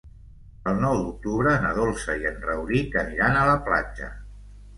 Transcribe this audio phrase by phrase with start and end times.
[0.69, 4.11] El nou d'octubre na Dolça i en Rauric aniran a la platja.